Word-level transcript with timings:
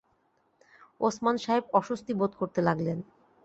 ওসমান 1.01 1.35
সাহেব 1.37 1.63
অস্বস্তি 1.73 2.11
বোধ 2.13 2.31
করতে 2.37 2.59
লাগলেন। 2.61 2.97